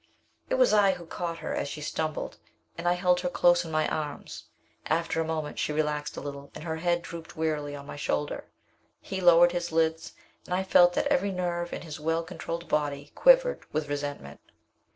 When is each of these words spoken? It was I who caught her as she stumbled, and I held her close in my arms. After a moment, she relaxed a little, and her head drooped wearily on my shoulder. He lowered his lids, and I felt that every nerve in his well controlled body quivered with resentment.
It 0.49 0.55
was 0.55 0.73
I 0.73 0.93
who 0.93 1.05
caught 1.05 1.37
her 1.45 1.53
as 1.53 1.67
she 1.67 1.79
stumbled, 1.79 2.37
and 2.75 2.87
I 2.89 2.93
held 2.93 3.19
her 3.19 3.29
close 3.29 3.63
in 3.63 3.69
my 3.69 3.87
arms. 3.87 4.45
After 4.87 5.21
a 5.21 5.25
moment, 5.25 5.59
she 5.59 5.71
relaxed 5.71 6.17
a 6.17 6.21
little, 6.21 6.49
and 6.55 6.63
her 6.63 6.77
head 6.77 7.03
drooped 7.03 7.35
wearily 7.37 7.75
on 7.75 7.85
my 7.85 7.97
shoulder. 7.97 8.45
He 8.99 9.21
lowered 9.21 9.51
his 9.51 9.71
lids, 9.71 10.13
and 10.45 10.55
I 10.55 10.63
felt 10.63 10.93
that 10.93 11.05
every 11.05 11.31
nerve 11.31 11.71
in 11.71 11.83
his 11.83 11.99
well 11.99 12.23
controlled 12.23 12.67
body 12.67 13.11
quivered 13.13 13.71
with 13.71 13.89
resentment. 13.89 14.39